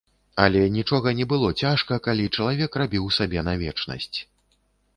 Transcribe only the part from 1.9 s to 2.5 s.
калі